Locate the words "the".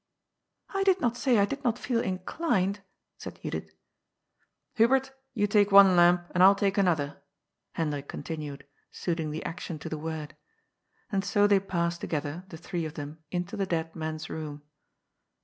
9.29-9.45, 9.89-9.99, 12.49-12.57, 13.55-13.67